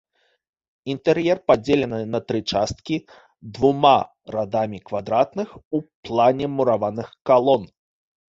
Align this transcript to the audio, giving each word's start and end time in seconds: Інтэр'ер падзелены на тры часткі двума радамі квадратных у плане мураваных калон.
Інтэр'ер 0.93 1.37
падзелены 1.49 1.97
на 2.13 2.21
тры 2.29 2.39
часткі 2.53 2.97
двума 3.57 3.93
радамі 4.35 4.79
квадратных 4.87 5.49
у 5.59 5.77
плане 6.09 6.45
мураваных 6.57 7.07
калон. 7.31 7.63